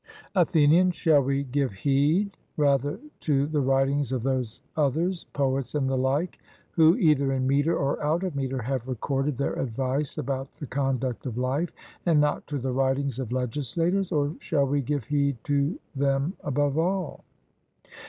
[0.33, 5.95] ATHENIAN: Shall we give heed rather to the writings of those others poets and the
[5.95, 6.39] like,
[6.71, 11.27] who either in metre or out of metre have recorded their advice about the conduct
[11.27, 11.69] of life,
[12.03, 14.11] and not to the writings of legislators?
[14.11, 17.23] or shall we give heed to them above all?